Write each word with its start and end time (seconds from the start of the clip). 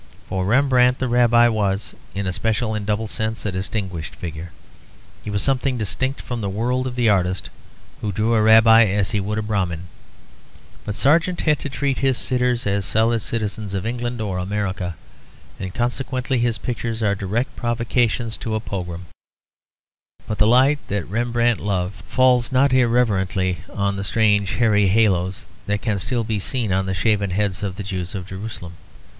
For 0.29 0.45
Rembrandt 0.45 0.97
the 0.97 1.07
Rabbi 1.07 1.47
was, 1.47 1.93
in 2.15 2.25
a 2.25 2.33
special 2.33 2.73
and 2.73 2.87
double 2.87 3.07
sense, 3.07 3.45
a 3.45 3.51
distinguished 3.51 4.15
figure. 4.15 4.51
He 5.23 5.29
was 5.29 5.43
something 5.43 5.77
distinct 5.77 6.23
from 6.23 6.41
the 6.41 6.49
world 6.49 6.87
of 6.87 6.95
the 6.95 7.07
artist, 7.07 7.51
who 8.01 8.11
drew 8.11 8.33
a 8.33 8.41
Rabbi 8.41 8.85
as 8.85 9.11
he 9.11 9.19
would 9.19 9.37
a 9.37 9.43
Brahmin. 9.43 9.89
But 10.85 10.95
Sargent 10.95 11.41
had 11.41 11.59
to 11.59 11.69
treat 11.69 11.99
his 11.99 12.17
sitters 12.17 12.65
as 12.65 12.83
solid 12.83 13.19
citizens 13.21 13.75
of 13.75 13.85
England 13.85 14.21
or 14.21 14.39
America; 14.39 14.95
and 15.59 15.71
consequently 15.71 16.39
his 16.39 16.57
pictures 16.57 17.03
are 17.03 17.13
direct 17.13 17.55
provocations 17.55 18.37
to 18.37 18.55
a 18.55 18.59
pogrom. 18.59 19.05
But 20.27 20.39
the 20.39 20.47
light 20.47 20.79
that 20.87 21.07
Rembrandt 21.07 21.59
loved 21.59 21.93
falls 22.05 22.51
not 22.51 22.73
irreverently 22.73 23.59
on 23.71 23.97
the 23.97 24.03
strange 24.03 24.55
hairy 24.55 24.87
haloes 24.89 25.45
that 25.67 25.83
can 25.83 25.99
still 25.99 26.23
be 26.23 26.39
seen 26.39 26.73
on 26.73 26.87
the 26.87 26.95
shaven 26.95 27.29
heads 27.29 27.61
of 27.61 27.75
the 27.75 27.83
Jews 27.83 28.15
of 28.15 28.25
Jerusalem. 28.25 28.73